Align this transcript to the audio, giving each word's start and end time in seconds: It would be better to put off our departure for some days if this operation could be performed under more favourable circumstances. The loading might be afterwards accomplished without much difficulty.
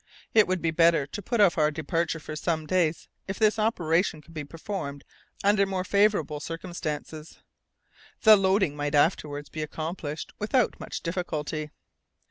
It 0.33 0.47
would 0.47 0.63
be 0.63 0.71
better 0.71 1.05
to 1.05 1.21
put 1.21 1.39
off 1.41 1.59
our 1.59 1.69
departure 1.69 2.19
for 2.19 2.35
some 2.35 2.65
days 2.65 3.07
if 3.27 3.37
this 3.37 3.59
operation 3.59 4.19
could 4.19 4.33
be 4.33 4.43
performed 4.43 5.03
under 5.43 5.63
more 5.67 5.83
favourable 5.83 6.39
circumstances. 6.39 7.37
The 8.23 8.35
loading 8.35 8.75
might 8.75 8.93
be 8.93 8.97
afterwards 8.97 9.51
accomplished 9.55 10.33
without 10.39 10.79
much 10.79 11.01
difficulty. 11.01 11.69